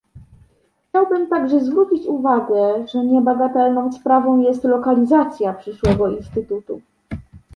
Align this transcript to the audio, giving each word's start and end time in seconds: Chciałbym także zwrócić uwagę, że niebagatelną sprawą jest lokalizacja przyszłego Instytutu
Chciałbym 0.89 1.29
także 1.29 1.59
zwrócić 1.59 2.05
uwagę, 2.07 2.87
że 2.87 3.05
niebagatelną 3.05 3.91
sprawą 3.91 4.41
jest 4.41 4.63
lokalizacja 4.63 5.53
przyszłego 5.53 6.09
Instytutu 6.11 6.81